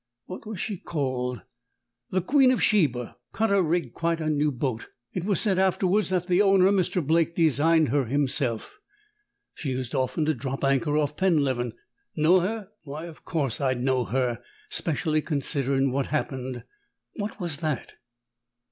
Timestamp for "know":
12.15-12.39, 13.83-14.05